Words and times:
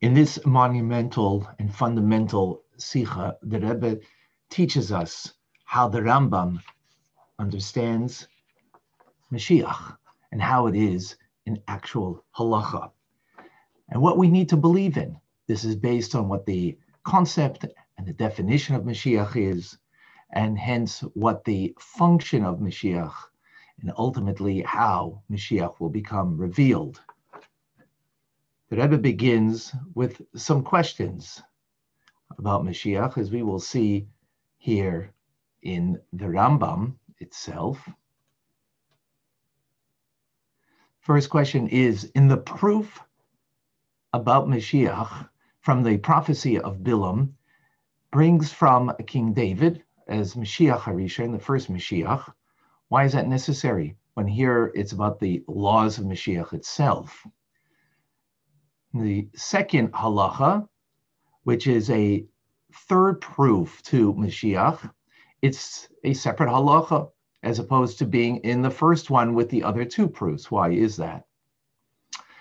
In 0.00 0.14
this 0.14 0.38
monumental 0.46 1.46
and 1.58 1.74
fundamental 1.74 2.62
Sikha, 2.78 3.36
the 3.42 3.60
Rebbe 3.60 4.00
teaches 4.48 4.90
us 4.90 5.34
how 5.66 5.88
the 5.88 6.00
Rambam 6.00 6.62
understands 7.38 8.26
Mashiach 9.30 9.98
and 10.32 10.40
how 10.40 10.68
it 10.68 10.74
is 10.74 11.16
in 11.44 11.62
actual 11.68 12.24
halacha 12.34 12.90
and 13.90 14.00
what 14.00 14.16
we 14.16 14.30
need 14.30 14.48
to 14.48 14.56
believe 14.56 14.96
in. 14.96 15.20
This 15.46 15.64
is 15.64 15.76
based 15.76 16.14
on 16.14 16.30
what 16.30 16.46
the 16.46 16.78
concept 17.04 17.66
and 17.98 18.06
the 18.06 18.14
definition 18.14 18.76
of 18.76 18.84
Mashiach 18.84 19.36
is, 19.36 19.76
and 20.32 20.58
hence 20.58 21.00
what 21.12 21.44
the 21.44 21.76
function 21.78 22.42
of 22.42 22.58
Mashiach 22.58 23.12
and 23.82 23.92
ultimately 23.98 24.62
how 24.62 25.20
Mashiach 25.30 25.78
will 25.78 25.90
become 25.90 26.38
revealed. 26.38 27.02
The 28.70 28.76
Rebbe 28.76 28.98
begins 28.98 29.74
with 29.96 30.22
some 30.36 30.62
questions 30.62 31.42
about 32.38 32.62
Mashiach, 32.62 33.18
as 33.18 33.32
we 33.32 33.42
will 33.42 33.58
see 33.58 34.06
here 34.58 35.12
in 35.60 36.00
the 36.12 36.26
Rambam 36.26 36.94
itself. 37.18 37.88
First 41.00 41.30
question 41.30 41.66
is 41.66 42.04
In 42.14 42.28
the 42.28 42.36
proof 42.36 43.02
about 44.12 44.46
Mashiach 44.46 45.28
from 45.62 45.82
the 45.82 45.98
prophecy 45.98 46.60
of 46.60 46.84
Bilam, 46.84 47.32
brings 48.12 48.52
from 48.52 48.92
King 49.04 49.32
David 49.32 49.82
as 50.06 50.36
Mashiach 50.36 50.78
Harishon, 50.78 51.32
the 51.32 51.40
first 51.40 51.72
Mashiach. 51.72 52.32
Why 52.86 53.02
is 53.02 53.14
that 53.14 53.26
necessary? 53.26 53.96
When 54.14 54.28
here 54.28 54.70
it's 54.76 54.92
about 54.92 55.18
the 55.18 55.42
laws 55.48 55.98
of 55.98 56.04
Mashiach 56.04 56.52
itself. 56.52 57.26
The 58.92 59.28
second 59.36 59.92
halacha, 59.92 60.68
which 61.44 61.66
is 61.68 61.90
a 61.90 62.26
third 62.72 63.20
proof 63.20 63.80
to 63.84 64.12
Mashiach, 64.14 64.92
it's 65.42 65.88
a 66.02 66.12
separate 66.12 66.50
halacha 66.50 67.10
as 67.42 67.58
opposed 67.58 67.98
to 67.98 68.04
being 68.04 68.38
in 68.38 68.62
the 68.62 68.70
first 68.70 69.08
one 69.08 69.34
with 69.34 69.48
the 69.48 69.62
other 69.62 69.84
two 69.84 70.08
proofs. 70.08 70.50
Why 70.50 70.70
is 70.70 70.96
that? 70.96 71.24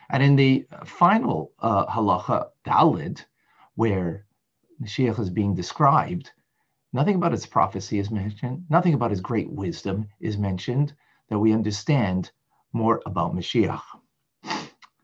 And 0.09 0.23
in 0.23 0.35
the 0.35 0.65
final 0.85 1.53
uh, 1.59 1.85
halacha, 1.85 2.49
Dalid, 2.65 3.23
where 3.75 4.25
Mashiach 4.81 5.19
is 5.19 5.29
being 5.29 5.53
described, 5.53 6.31
nothing 6.93 7.15
about 7.15 7.31
his 7.31 7.45
prophecy 7.45 7.99
is 7.99 8.09
mentioned, 8.09 8.65
nothing 8.69 8.95
about 8.95 9.11
his 9.11 9.21
great 9.21 9.49
wisdom 9.51 10.07
is 10.19 10.37
mentioned, 10.37 10.93
that 11.29 11.37
we 11.37 11.53
understand 11.53 12.31
more 12.73 13.01
about 13.05 13.35
Mashiach. 13.35 13.83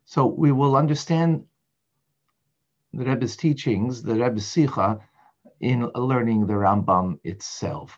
So 0.05 0.27
we 0.27 0.51
will 0.51 0.75
understand 0.75 1.45
the 2.93 3.05
Rebbe's 3.05 3.35
teachings, 3.35 4.03
the 4.03 4.15
Rebbe's 4.15 4.45
Sikha, 4.45 4.99
in 5.59 5.89
learning 5.95 6.45
the 6.45 6.53
Rambam 6.53 7.19
itself. 7.23 7.97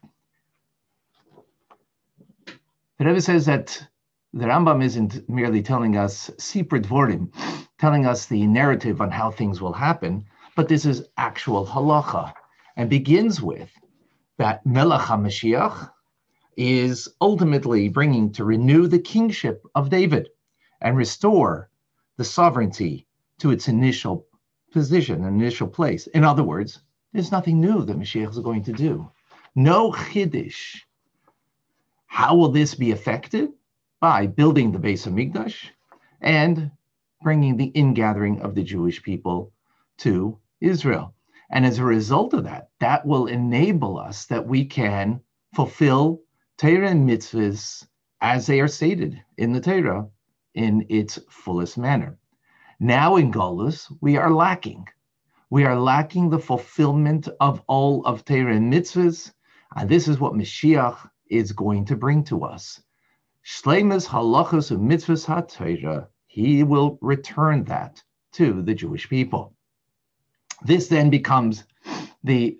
The 2.97 3.05
Rebbe 3.05 3.21
says 3.21 3.45
that 3.45 3.85
the 4.33 4.45
Rambam 4.45 4.83
isn't 4.83 5.29
merely 5.29 5.61
telling 5.61 5.97
us 5.97 6.29
sipur 6.37 6.81
dvorim, 6.81 7.29
telling 7.77 8.05
us 8.05 8.25
the 8.25 8.47
narrative 8.47 9.01
on 9.01 9.11
how 9.11 9.29
things 9.29 9.61
will 9.61 9.73
happen, 9.73 10.25
but 10.55 10.67
this 10.67 10.85
is 10.85 11.07
actual 11.17 11.65
halacha 11.65 12.33
and 12.77 12.89
begins 12.89 13.41
with 13.41 13.71
that 14.37 14.65
Melech 14.65 15.01
HaMashiach 15.01 15.91
is 16.55 17.09
ultimately 17.21 17.89
bringing 17.89 18.31
to 18.31 18.45
renew 18.45 18.87
the 18.87 18.99
kingship 18.99 19.63
of 19.75 19.89
David 19.89 20.29
and 20.81 20.97
restore 20.97 21.69
the 22.17 22.23
sovereignty 22.23 23.07
to 23.39 23.51
its 23.51 23.67
initial 23.67 24.25
position, 24.71 25.23
initial 25.23 25.67
place. 25.67 26.07
In 26.07 26.23
other 26.23 26.43
words, 26.43 26.81
there's 27.13 27.31
nothing 27.31 27.61
new 27.61 27.83
that 27.85 27.97
Mashiach 27.97 28.29
is 28.29 28.39
going 28.39 28.63
to 28.63 28.73
do. 28.73 29.09
No 29.55 29.91
chiddush. 29.91 30.81
How 32.07 32.35
will 32.35 32.49
this 32.49 32.75
be 32.75 32.91
affected? 32.91 33.49
by 33.99 34.27
building 34.27 34.71
the 34.71 34.79
Beis 34.79 35.07
of 35.07 35.13
Hamikdash 35.13 35.69
and 36.21 36.71
bringing 37.21 37.57
the 37.57 37.71
ingathering 37.73 38.41
of 38.41 38.53
the 38.53 38.63
Jewish 38.63 39.01
people 39.01 39.51
to 39.97 40.37
Israel. 40.61 41.13
And 41.49 41.65
as 41.65 41.79
a 41.79 41.83
result 41.83 42.33
of 42.33 42.43
that, 42.43 42.69
that 42.79 43.05
will 43.05 43.27
enable 43.27 43.97
us 43.97 44.25
that 44.25 44.45
we 44.45 44.65
can 44.65 45.21
fulfill 45.55 46.21
Torah 46.57 46.89
and 46.89 47.09
mitzvahs 47.09 47.87
as 48.21 48.45
they 48.45 48.59
are 48.59 48.67
stated 48.67 49.21
in 49.37 49.53
the 49.53 49.61
Torah 49.61 50.07
in 50.57 50.85
its 50.89 51.19
fullest 51.29 51.77
manner. 51.77 52.17
Now 52.79 53.15
in 53.15 53.31
Golus, 53.31 53.91
we 54.01 54.17
are 54.17 54.31
lacking. 54.31 54.87
We 55.51 55.63
are 55.65 55.79
lacking 55.79 56.29
the 56.29 56.39
fulfillment 56.39 57.29
of 57.39 57.61
all 57.67 58.03
of 58.05 58.25
Torah 58.25 58.55
and 58.55 58.73
mitzvahs, 58.73 59.31
and 59.75 59.87
this 59.87 60.07
is 60.07 60.19
what 60.19 60.33
Mashiach 60.33 60.97
is 61.29 61.51
going 61.51 61.85
to 61.85 61.95
bring 61.95 62.23
to 62.25 62.43
us. 62.43 62.81
Shleimus 63.45 64.07
halachas 64.07 64.71
of 64.71 64.79
mitzvahs 64.79 65.25
ha 65.25 66.07
he 66.25 66.63
will 66.63 66.97
return 67.01 67.63
that 67.65 68.03
to 68.33 68.61
the 68.63 68.73
Jewish 68.73 69.07
people. 69.07 69.53
This 70.63 70.87
then 70.87 71.09
becomes 71.09 71.63
the 72.23 72.59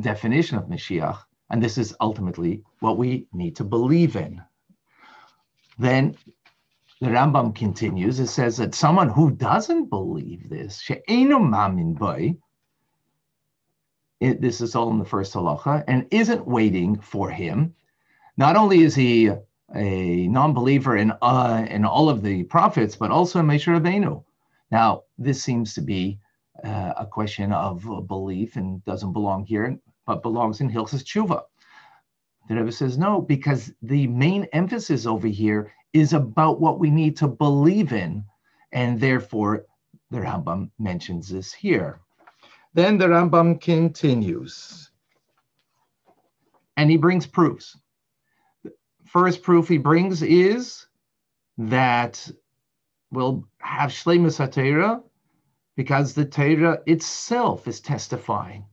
definition 0.00 0.56
of 0.56 0.68
Mashiach, 0.68 1.18
and 1.50 1.62
this 1.62 1.78
is 1.78 1.96
ultimately 2.00 2.62
what 2.78 2.96
we 2.96 3.26
need 3.32 3.56
to 3.56 3.64
believe 3.64 4.14
in. 4.16 4.40
Then 5.78 6.16
the 7.00 7.08
Rambam 7.08 7.54
continues, 7.54 8.20
it 8.20 8.28
says 8.28 8.56
that 8.58 8.74
someone 8.74 9.08
who 9.08 9.30
doesn't 9.30 9.90
believe 9.90 10.48
this, 10.48 10.82
mamin 11.08 11.94
boy, 11.94 12.36
this 14.20 14.60
is 14.60 14.74
all 14.74 14.90
in 14.90 14.98
the 14.98 15.04
first 15.04 15.34
halacha, 15.34 15.84
and 15.86 16.06
isn't 16.10 16.46
waiting 16.46 16.98
for 16.98 17.30
him, 17.30 17.74
not 18.36 18.56
only 18.56 18.82
is 18.82 18.94
he 18.94 19.30
a 19.74 20.28
non-believer 20.28 20.96
in 20.96 21.12
uh, 21.20 21.66
in 21.68 21.84
all 21.84 22.08
of 22.08 22.22
the 22.22 22.44
prophets, 22.44 22.96
but 22.96 23.10
also 23.10 23.40
in 23.40 23.46
Moshe 23.46 23.66
Rabbeinu. 23.66 24.22
Now, 24.70 25.02
this 25.18 25.42
seems 25.42 25.74
to 25.74 25.80
be 25.80 26.18
uh, 26.62 26.94
a 26.96 27.06
question 27.06 27.52
of 27.52 27.84
belief 28.06 28.56
and 28.56 28.84
doesn't 28.84 29.12
belong 29.12 29.44
here, 29.44 29.78
but 30.06 30.22
belongs 30.22 30.60
in 30.60 30.70
Hilchas 30.70 31.02
Tshuva. 31.02 31.42
The 32.48 32.56
Rebbe 32.56 32.72
says 32.72 32.98
no, 32.98 33.20
because 33.20 33.72
the 33.82 34.06
main 34.06 34.44
emphasis 34.52 35.06
over 35.06 35.26
here 35.26 35.72
is 35.94 36.12
about 36.12 36.60
what 36.60 36.78
we 36.78 36.90
need 36.90 37.16
to 37.16 37.28
believe 37.28 37.92
in, 37.92 38.24
and 38.72 39.00
therefore 39.00 39.64
the 40.10 40.18
Rambam 40.18 40.70
mentions 40.78 41.30
this 41.30 41.54
here. 41.54 42.00
Then 42.74 42.98
the 42.98 43.06
Rambam 43.06 43.60
continues, 43.60 44.90
and 46.76 46.90
he 46.90 46.98
brings 46.98 47.26
proofs 47.26 47.76
first 49.14 49.44
proof 49.44 49.68
he 49.68 49.78
brings 49.78 50.22
is 50.22 50.88
that 51.56 52.28
we'll 53.12 53.46
have 53.58 53.90
Shlemus 53.90 54.40
HaTorah 54.44 55.00
because 55.76 56.14
the 56.14 56.24
Torah 56.24 56.80
itself 56.86 57.68
is 57.68 57.78
testifying. 57.80 58.64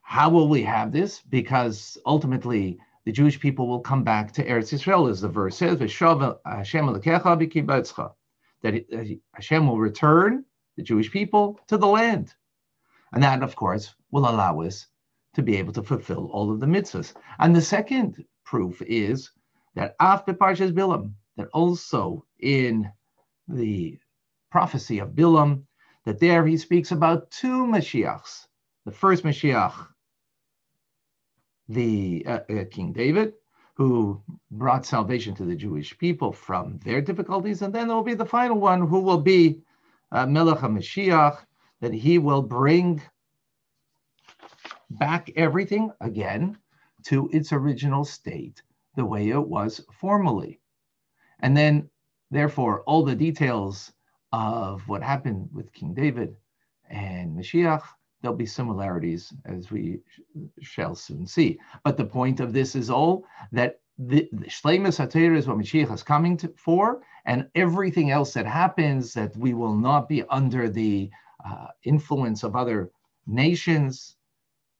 How 0.00 0.30
will 0.30 0.48
we 0.48 0.62
have 0.62 0.92
this? 0.92 1.20
Because 1.20 1.98
ultimately 2.06 2.78
the 3.04 3.12
Jewish 3.12 3.40
people 3.40 3.66
will 3.68 3.80
come 3.80 4.04
back 4.04 4.32
to 4.32 4.44
Eretz 4.44 4.72
Israel, 4.72 5.08
as 5.08 5.20
the 5.20 5.28
verse 5.28 5.56
says, 5.56 5.78
that 5.78 5.90
Hashem 9.34 9.66
will 9.66 9.78
return 9.78 10.44
the 10.76 10.82
Jewish 10.82 11.10
people 11.10 11.60
to 11.66 11.76
the 11.76 11.86
land. 11.86 12.34
And 13.12 13.22
that, 13.22 13.42
of 13.42 13.56
course, 13.56 13.94
will 14.10 14.28
allow 14.28 14.60
us 14.62 14.86
to 15.34 15.42
be 15.42 15.56
able 15.56 15.72
to 15.72 15.82
fulfill 15.82 16.30
all 16.32 16.52
of 16.52 16.60
the 16.60 16.66
mitzvahs. 16.66 17.14
And 17.38 17.54
the 17.54 17.62
second 17.62 18.24
proof 18.44 18.80
is 18.82 19.30
that 19.74 19.96
after 20.00 20.32
Parshas 20.32 20.72
Bilam, 20.72 21.14
that 21.36 21.48
also 21.52 22.24
in 22.38 22.90
the 23.48 23.98
prophecy 24.50 24.98
of 24.98 25.10
Bilam, 25.10 25.64
that 26.04 26.20
there 26.20 26.46
he 26.46 26.56
speaks 26.56 26.90
about 26.90 27.30
two 27.30 27.66
Mashiachs. 27.66 28.46
The 28.84 28.92
first 28.92 29.24
Mashiach, 29.24 29.74
the 31.72 32.24
uh, 32.26 32.40
uh, 32.50 32.64
King 32.70 32.92
David, 32.92 33.34
who 33.74 34.22
brought 34.50 34.84
salvation 34.84 35.34
to 35.36 35.44
the 35.44 35.56
Jewish 35.56 35.96
people 35.98 36.32
from 36.32 36.78
their 36.84 37.00
difficulties, 37.00 37.62
and 37.62 37.74
then 37.74 37.88
there 37.88 37.96
will 37.96 38.04
be 38.04 38.14
the 38.14 38.24
final 38.24 38.58
one, 38.58 38.86
who 38.86 39.00
will 39.00 39.20
be 39.20 39.62
uh, 40.12 40.26
Melech 40.26 40.60
that 41.80 41.92
he 41.92 42.18
will 42.18 42.42
bring 42.42 43.00
back 44.90 45.30
everything 45.36 45.90
again 46.00 46.58
to 47.04 47.28
its 47.32 47.52
original 47.52 48.04
state 48.04 48.62
the 48.94 49.04
way 49.04 49.30
it 49.30 49.48
was 49.48 49.80
formerly. 49.92 50.60
And 51.40 51.56
then, 51.56 51.88
therefore, 52.30 52.82
all 52.82 53.02
the 53.04 53.16
details 53.16 53.92
of 54.32 54.86
what 54.86 55.02
happened 55.02 55.48
with 55.52 55.72
King 55.72 55.94
David 55.94 56.36
and 56.88 57.36
Mashiach, 57.36 57.82
there'll 58.22 58.36
be 58.36 58.46
similarities 58.46 59.32
as 59.44 59.70
we 59.70 60.00
shall 60.60 60.94
soon 60.94 61.26
see. 61.26 61.58
But 61.84 61.96
the 61.96 62.04
point 62.04 62.40
of 62.40 62.52
this 62.52 62.74
is 62.74 62.88
all 62.88 63.24
that 63.50 63.80
the, 63.98 64.28
the 64.32 64.46
Shleimus 64.46 64.98
HaTorah 64.98 65.36
is 65.36 65.46
what 65.46 65.58
Mashiach 65.58 65.92
is 65.92 66.02
coming 66.02 66.36
to, 66.38 66.52
for, 66.56 67.02
and 67.26 67.48
everything 67.54 68.10
else 68.10 68.32
that 68.34 68.46
happens 68.46 69.12
that 69.14 69.36
we 69.36 69.54
will 69.54 69.74
not 69.74 70.08
be 70.08 70.22
under 70.30 70.68
the 70.68 71.10
uh, 71.44 71.68
influence 71.84 72.42
of 72.42 72.56
other 72.56 72.90
nations. 73.26 74.16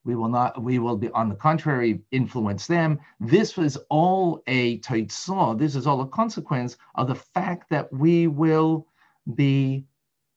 We 0.05 0.17
will 0.17 0.29
not, 0.29 0.61
we 0.61 0.79
will 0.79 0.97
be, 0.97 1.11
on 1.11 1.29
the 1.29 1.35
contrary, 1.35 2.01
influence 2.11 2.67
them. 2.67 2.99
This 3.21 3.57
was 3.57 3.77
all 3.89 4.43
a 4.47 4.79
taitzah. 4.81 5.59
This 5.59 5.77
is 5.77 5.87
all 5.87 6.01
a 6.01 6.09
consequence 6.09 6.77
of 6.95 7.09
the 7.09 7.15
fact 7.15 7.71
that 7.71 7.93
we 7.93 8.27
will 8.27 8.87
be 9.35 9.85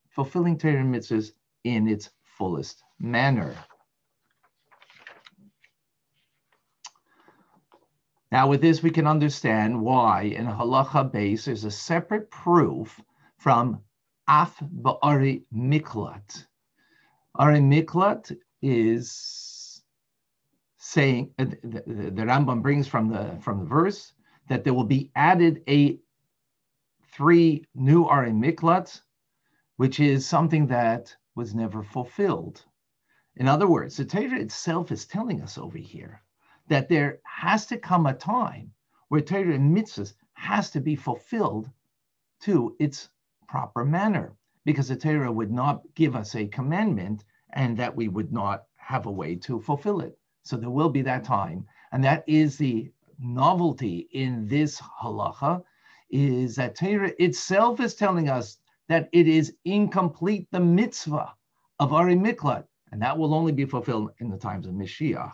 fulfilling 0.10 0.58
Torah 0.58 0.84
mitzvahs 0.84 1.32
in 1.64 1.88
its 1.88 2.12
fullest 2.24 2.85
manner. 3.00 3.56
Now, 8.32 8.48
with 8.48 8.62
this, 8.62 8.84
we 8.84 8.90
can 8.90 9.08
understand 9.08 9.82
why 9.82 10.24
in 10.24 10.46
halacha 10.46 11.12
base 11.12 11.46
there's 11.46 11.64
a 11.64 11.72
separate 11.72 12.30
proof 12.30 13.00
from 13.38 13.82
af 14.28 14.58
ba'ari 14.60 15.44
miklat. 15.56 16.46
Ari 17.36 17.60
miklat 17.60 18.36
is 18.62 19.82
saying 20.78 21.32
uh, 21.40 21.46
the, 21.64 21.84
the, 21.86 22.12
the 22.12 22.22
Rambam 22.24 22.62
brings 22.62 22.88
from 22.88 23.10
the 23.10 23.38
from 23.42 23.60
the 23.60 23.66
verse 23.66 24.14
that 24.50 24.64
there 24.64 24.74
will 24.74 24.86
be 24.86 25.12
added 25.16 25.64
a 25.68 26.00
three 27.14 27.66
new 27.74 28.06
Ari 28.06 28.32
miklat, 28.32 29.00
which 29.78 30.00
is 30.00 30.26
something 30.26 30.68
that 30.68 31.16
was 31.36 31.56
never 31.56 31.84
fulfilled. 31.84 32.64
In 33.38 33.50
other 33.50 33.68
words, 33.68 33.98
the 33.98 34.06
Torah 34.06 34.40
itself 34.40 34.92
is 34.92 35.06
telling 35.06 35.42
us 35.42 35.58
over 35.58 35.78
here 35.78 36.22
that 36.70 36.88
there 36.88 37.20
has 37.26 37.66
to 37.66 37.78
come 37.78 38.06
a 38.06 38.14
time 38.14 38.72
where 39.10 39.22
Torah 39.22 39.56
and 39.56 39.76
mitzvahs 39.76 40.14
has 40.34 40.72
to 40.72 40.80
be 40.80 40.96
fulfilled 40.96 41.70
to 42.42 42.76
its 42.80 43.10
proper 43.48 43.84
manner, 43.84 44.34
because 44.64 44.88
the 44.88 44.96
Torah 44.96 45.32
would 45.32 45.52
not 45.52 45.84
give 45.96 46.16
us 46.16 46.36
a 46.36 46.48
commandment 46.48 47.26
and 47.52 47.78
that 47.78 47.96
we 47.96 48.08
would 48.08 48.32
not 48.32 48.64
have 48.78 49.06
a 49.06 49.12
way 49.12 49.36
to 49.36 49.60
fulfill 49.60 50.00
it. 50.00 50.18
So 50.44 50.56
there 50.56 50.70
will 50.70 50.90
be 50.90 51.02
that 51.02 51.24
time. 51.24 51.66
And 51.92 52.04
that 52.04 52.24
is 52.28 52.58
the 52.58 52.92
novelty 53.20 54.08
in 54.12 54.48
this 54.48 54.80
halacha, 54.80 55.64
is 56.10 56.56
that 56.56 56.76
Torah 56.76 57.12
itself 57.20 57.80
is 57.80 57.96
telling 57.96 58.30
us 58.30 58.58
that 58.88 59.10
it 59.12 59.28
is 59.28 59.56
incomplete, 59.66 60.48
the 60.52 60.60
mitzvah 60.60 61.34
of 61.80 61.94
Ari 61.94 62.16
Miklat, 62.16 62.66
and 62.96 63.02
that 63.02 63.18
will 63.18 63.34
only 63.34 63.52
be 63.52 63.66
fulfilled 63.66 64.12
in 64.20 64.30
the 64.30 64.38
times 64.38 64.66
of 64.66 64.74
Mashiach. 64.74 65.34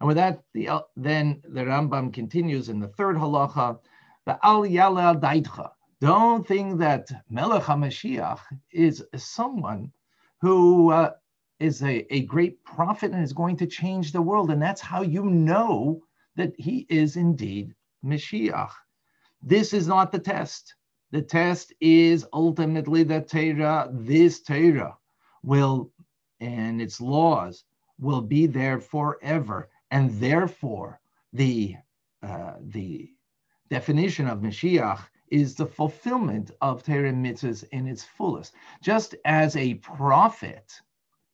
And 0.00 0.08
with 0.08 0.16
that, 0.16 0.42
the, 0.54 0.68
uh, 0.68 0.80
then 0.96 1.40
the 1.44 1.60
Rambam 1.60 2.12
continues 2.12 2.68
in 2.68 2.80
the 2.80 2.88
third 2.88 3.14
halacha, 3.14 3.78
the 4.24 4.36
al 4.44 4.62
yalel 4.62 5.20
daitcha. 5.20 5.70
Don't 6.00 6.44
think 6.44 6.80
that 6.80 7.06
Melech 7.30 7.62
HaMashiach 7.62 8.40
is 8.72 9.04
someone 9.14 9.92
who 10.40 10.90
uh, 10.90 11.12
is 11.60 11.80
a, 11.84 12.12
a 12.12 12.22
great 12.22 12.64
prophet 12.64 13.12
and 13.12 13.22
is 13.22 13.32
going 13.32 13.56
to 13.58 13.66
change 13.68 14.10
the 14.10 14.20
world. 14.20 14.50
And 14.50 14.60
that's 14.60 14.80
how 14.80 15.02
you 15.02 15.26
know 15.26 16.02
that 16.34 16.54
he 16.58 16.86
is 16.90 17.14
indeed 17.14 17.72
Mashiach. 18.04 18.72
This 19.42 19.72
is 19.72 19.86
not 19.86 20.10
the 20.10 20.18
test. 20.18 20.74
The 21.12 21.22
test 21.22 21.72
is 21.80 22.26
ultimately 22.32 23.04
that 23.04 23.28
Torah, 23.28 23.88
this 23.92 24.42
Torah, 24.42 24.96
will, 25.44 25.92
and 26.40 26.80
its 26.80 27.00
laws 27.00 27.64
will 27.98 28.20
be 28.20 28.46
there 28.46 28.80
forever 28.80 29.68
and 29.90 30.10
therefore 30.20 31.00
the 31.32 31.76
uh, 32.22 32.54
the 32.60 33.10
definition 33.70 34.26
of 34.26 34.40
Mashiach 34.40 35.00
is 35.28 35.54
the 35.54 35.66
fulfillment 35.66 36.50
of 36.60 36.82
Torah 36.82 37.12
mitzvahs 37.12 37.64
in 37.72 37.86
its 37.86 38.04
fullest. 38.04 38.54
Just 38.82 39.14
as 39.24 39.56
a 39.56 39.74
prophet 39.74 40.72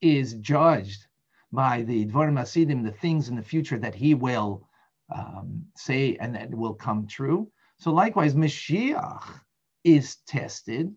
is 0.01 0.35
judged 0.35 1.07
by 1.53 1.83
the 1.83 2.07
Dvarim 2.07 2.39
Ha'asidim, 2.39 2.83
the 2.83 2.91
things 2.91 3.29
in 3.29 3.37
the 3.37 3.43
future 3.43 3.79
that 3.79 3.95
he 3.95 4.15
will 4.15 4.67
um, 5.15 5.67
say 5.77 6.17
and 6.17 6.35
that 6.35 6.55
will 6.55 6.75
come 6.75 7.07
true. 7.07 7.51
So 7.79 7.93
likewise, 7.93 8.35
Mashiach 8.35 9.25
is 9.85 10.17
tested 10.27 10.95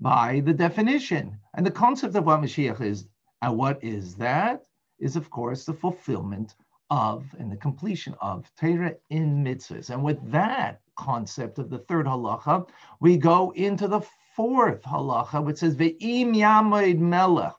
by 0.00 0.40
the 0.40 0.54
definition. 0.54 1.38
And 1.54 1.66
the 1.66 1.70
concept 1.70 2.14
of 2.14 2.24
what 2.24 2.40
Mashiach 2.40 2.80
is, 2.80 3.06
and 3.42 3.56
what 3.56 3.82
is 3.82 4.14
that, 4.16 4.64
is 4.98 5.16
of 5.16 5.30
course 5.30 5.64
the 5.64 5.72
fulfillment 5.72 6.54
of 6.90 7.24
and 7.38 7.50
the 7.50 7.56
completion 7.56 8.14
of 8.20 8.50
Torah 8.58 8.94
in 9.10 9.44
mitzvahs. 9.44 9.90
And 9.90 10.02
with 10.02 10.18
that 10.30 10.80
concept 10.96 11.58
of 11.58 11.70
the 11.70 11.78
third 11.78 12.06
halacha, 12.06 12.68
we 13.00 13.16
go 13.16 13.52
into 13.52 13.88
the 13.88 14.02
fourth 14.34 14.82
halacha, 14.82 15.44
which 15.44 15.58
says 15.58 15.76
ve'im 15.76 16.34
yamoid 16.34 16.98
melech, 16.98 17.54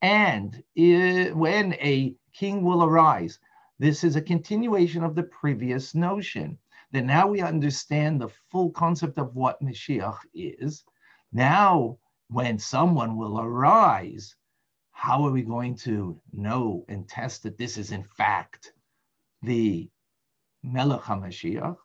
and 0.00 0.62
when 1.34 1.74
a 1.74 2.14
king 2.32 2.64
will 2.64 2.82
arise. 2.82 3.38
This 3.78 4.04
is 4.04 4.16
a 4.16 4.22
continuation 4.22 5.04
of 5.04 5.14
the 5.14 5.24
previous 5.24 5.94
notion. 5.94 6.58
That 6.92 7.04
now 7.04 7.26
we 7.26 7.40
understand 7.40 8.20
the 8.20 8.28
full 8.50 8.70
concept 8.70 9.18
of 9.18 9.34
what 9.34 9.62
Mashiach 9.62 10.18
is. 10.34 10.84
Now, 11.32 11.98
when 12.28 12.58
someone 12.58 13.16
will 13.16 13.40
arise, 13.40 14.36
how 15.02 15.26
are 15.26 15.32
we 15.32 15.42
going 15.42 15.74
to 15.74 16.16
know 16.32 16.84
and 16.88 17.08
test 17.08 17.42
that 17.42 17.58
this 17.58 17.76
is 17.76 17.90
in 17.90 18.04
fact 18.04 18.72
the 19.42 19.90
Melech 20.62 21.00
HaMashiach? 21.00 21.76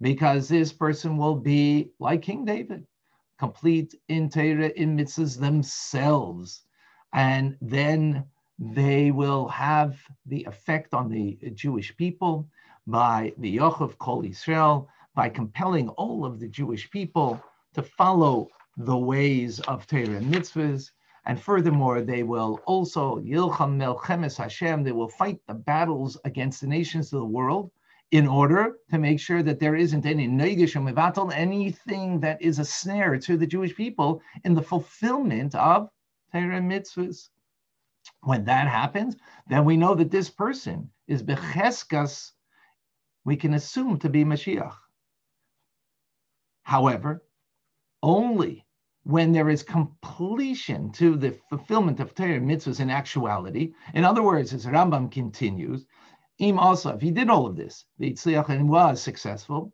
Because 0.00 0.48
this 0.48 0.72
person 0.72 1.16
will 1.16 1.36
be 1.36 1.92
like 2.00 2.22
King 2.22 2.44
David, 2.44 2.84
complete 3.38 3.94
in 4.08 4.28
Torah, 4.28 4.72
in 4.74 4.96
mitzvahs 4.96 5.38
themselves. 5.38 6.62
And 7.12 7.56
then 7.62 8.24
they 8.58 9.12
will 9.12 9.46
have 9.46 9.96
the 10.26 10.44
effect 10.48 10.92
on 10.92 11.08
the 11.08 11.38
Jewish 11.54 11.96
people 11.96 12.48
by 12.88 13.32
the 13.38 13.58
Yochav 13.58 13.96
Kol 13.98 14.24
Israel, 14.24 14.88
by 15.14 15.28
compelling 15.28 15.88
all 15.90 16.24
of 16.24 16.40
the 16.40 16.48
Jewish 16.48 16.90
people 16.90 17.40
to 17.74 17.82
follow 17.84 18.48
the 18.76 18.98
ways 18.98 19.60
of 19.60 19.86
Torah 19.86 20.16
and 20.18 20.34
mitzvahs, 20.34 20.90
and 21.26 21.40
furthermore, 21.40 22.02
they 22.02 22.22
will 22.22 22.60
also 22.66 23.18
Yilcham 23.18 23.76
Melchemes 23.76 24.36
Hashem. 24.36 24.84
They 24.84 24.92
will 24.92 25.08
fight 25.08 25.40
the 25.48 25.54
battles 25.54 26.16
against 26.24 26.60
the 26.60 26.68
nations 26.68 27.12
of 27.12 27.18
the 27.20 27.26
world 27.26 27.72
in 28.12 28.28
order 28.28 28.76
to 28.90 28.98
make 28.98 29.18
sure 29.18 29.42
that 29.42 29.58
there 29.58 29.74
isn't 29.74 30.06
any 30.06 30.28
negish 30.28 30.76
or 30.76 31.32
anything 31.32 32.20
that 32.20 32.40
is 32.40 32.60
a 32.60 32.64
snare 32.64 33.18
to 33.18 33.36
the 33.36 33.46
Jewish 33.46 33.74
people 33.74 34.22
in 34.44 34.54
the 34.54 34.62
fulfillment 34.62 35.56
of 35.56 35.90
Torah 36.30 36.60
mitzvahs. 36.60 37.30
When 38.20 38.44
that 38.44 38.68
happens, 38.68 39.16
then 39.48 39.64
we 39.64 39.76
know 39.76 39.96
that 39.96 40.12
this 40.12 40.30
person 40.30 40.90
is 41.08 41.24
becheskas. 41.24 42.32
We 43.24 43.36
can 43.36 43.54
assume 43.54 43.98
to 43.98 44.08
be 44.08 44.24
Mashiach. 44.24 44.76
However, 46.62 47.24
only 48.02 48.65
when 49.06 49.30
there 49.30 49.48
is 49.48 49.62
completion 49.62 50.90
to 50.90 51.16
the 51.16 51.30
fulfillment 51.48 52.00
of 52.00 52.12
Torah 52.12 52.40
mitzvahs 52.40 52.80
in 52.80 52.90
actuality. 52.90 53.72
In 53.94 54.04
other 54.04 54.20
words, 54.20 54.52
as 54.52 54.66
Rambam 54.66 55.12
continues, 55.12 55.86
Im 56.38 56.58
also, 56.58 56.90
if 56.90 57.00
he 57.00 57.12
did 57.12 57.30
all 57.30 57.46
of 57.46 57.54
this, 57.54 57.84
the 58.00 58.12
Yitzliach 58.12 58.48
and 58.48 58.68
was 58.68 59.00
successful 59.00 59.72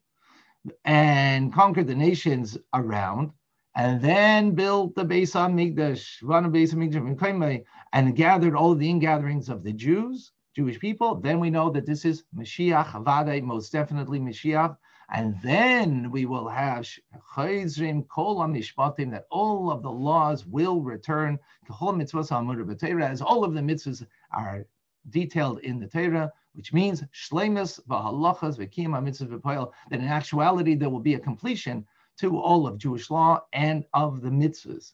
and 0.84 1.50
conquered 1.50 1.86
the 1.86 1.94
nations 1.94 2.58
around, 2.74 3.30
and 3.74 4.02
then 4.02 4.50
built 4.50 4.94
the 4.94 5.04
Beis 5.04 5.32
Hamikdash, 5.32 6.18
run 6.22 6.44
a 6.44 6.50
Beis 6.50 6.74
Hamikdash, 6.74 7.64
and 7.94 8.14
gathered 8.14 8.54
all 8.54 8.74
the 8.74 8.88
ingatherings 8.88 9.48
of 9.48 9.64
the 9.64 9.72
Jews, 9.72 10.32
Jewish 10.54 10.78
people, 10.78 11.14
then 11.14 11.40
we 11.40 11.48
know 11.48 11.70
that 11.70 11.86
this 11.86 12.04
is 12.04 12.24
Mashiach, 12.36 12.88
Havadai, 12.88 13.42
most 13.42 13.72
definitely 13.72 14.20
Mashiach, 14.20 14.76
and 15.12 15.38
then 15.42 16.10
we 16.10 16.24
will 16.24 16.48
have 16.48 16.88
chayzrim 17.34 18.08
kol 18.08 18.38
mishpatim 18.38 19.10
that 19.10 19.26
all 19.30 19.70
of 19.70 19.82
the 19.82 19.90
laws 19.90 20.46
will 20.46 20.80
return 20.80 21.38
as 21.68 23.22
all 23.22 23.44
of 23.44 23.54
the 23.54 23.60
mitzvahs 23.60 24.06
are 24.32 24.66
detailed 25.10 25.60
in 25.60 25.78
the 25.78 25.86
Torah, 25.86 26.32
which 26.54 26.72
means 26.72 27.04
shlemus 27.12 27.78
v'halachas 27.88 28.56
v'kiyam 28.58 29.02
mitzvah 29.04 29.38
v'poil, 29.38 29.70
that 29.90 30.00
in 30.00 30.06
actuality 30.06 30.74
there 30.74 30.90
will 30.90 31.00
be 31.00 31.14
a 31.14 31.20
completion 31.20 31.86
to 32.18 32.38
all 32.38 32.66
of 32.66 32.78
Jewish 32.78 33.10
law 33.10 33.40
and 33.52 33.84
of 33.92 34.22
the 34.22 34.30
mitzvahs. 34.30 34.92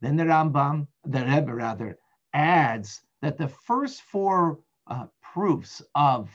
Then 0.00 0.16
the 0.16 0.24
Rambam, 0.24 0.88
the 1.04 1.24
Rebbe 1.24 1.54
rather, 1.54 1.98
adds 2.34 3.02
that 3.22 3.38
the 3.38 3.48
first 3.48 4.02
four 4.02 4.58
uh, 4.88 5.06
proofs 5.22 5.82
of 5.94 6.30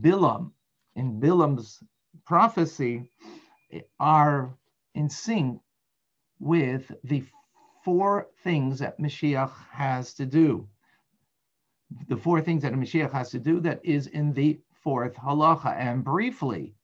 Bilam 0.00 0.50
in 0.96 1.20
Bilam's 1.20 1.82
prophecy 2.24 3.10
are 4.00 4.56
in 4.94 5.08
sync 5.08 5.60
with 6.40 6.90
the 7.04 7.24
four 7.84 8.28
things 8.42 8.80
that 8.80 8.98
Mashiach 8.98 9.52
has 9.70 10.14
to 10.14 10.26
do. 10.26 10.66
The 12.08 12.16
four 12.16 12.40
things 12.40 12.62
that 12.62 12.72
Mashiach 12.72 13.12
has 13.12 13.30
to 13.30 13.38
do 13.38 13.60
that 13.60 13.80
is 13.84 14.08
in 14.08 14.32
the 14.32 14.58
fourth 14.82 15.14
halacha. 15.14 15.76
And 15.76 16.02
briefly, 16.02 16.74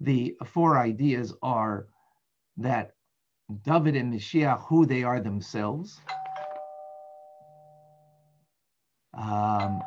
the 0.00 0.36
four 0.44 0.78
ideas 0.78 1.34
are 1.42 1.88
that 2.56 2.92
David 3.62 3.96
and 3.96 4.12
Mashiach, 4.14 4.66
who 4.66 4.86
they 4.86 5.02
are 5.02 5.20
themselves. 5.20 6.00
Um, 9.14 9.82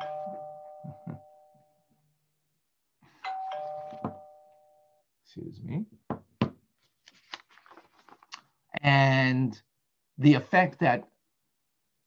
excuse 5.30 5.62
me. 5.62 5.84
And 8.82 9.60
the 10.18 10.34
effect 10.34 10.80
that 10.80 11.08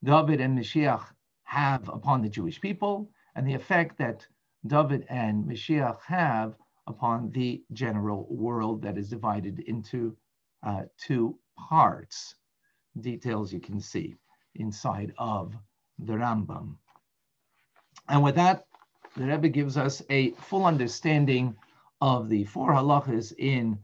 David 0.04 0.42
and 0.42 0.60
Mashiach 0.60 1.06
have 1.46 1.88
upon 1.88 2.22
the 2.22 2.28
Jewish 2.28 2.60
people, 2.60 3.10
and 3.36 3.48
the 3.48 3.54
effect 3.54 3.98
that 4.00 4.28
David 4.68 5.06
and 5.10 5.46
Mashiach 5.46 6.00
have 6.06 6.56
upon 6.88 7.32
the 7.32 7.64
general 7.72 8.28
world 8.30 8.82
that 8.82 8.98
is 8.98 9.10
divided 9.10 9.60
into 9.60 10.18
uh, 10.64 10.82
two 10.98 11.40
parts. 11.58 12.36
Details 13.00 13.54
you 13.54 13.62
can 13.62 13.80
see 13.80 14.16
inside 14.56 15.14
of 15.18 15.54
the 15.98 16.14
Rambam. 16.14 16.76
And 18.10 18.22
with 18.22 18.36
that, 18.36 18.66
the 19.16 19.26
Rebbe 19.28 19.48
gives 19.48 19.78
us 19.78 20.02
a 20.10 20.32
full 20.32 20.66
understanding 20.66 21.56
of 22.04 22.28
the 22.28 22.44
four 22.44 22.74
halachas 22.74 23.32
in 23.38 23.80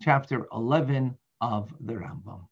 chapter 0.00 0.46
11 0.52 1.18
of 1.40 1.74
the 1.80 1.94
Rambam. 1.94 2.46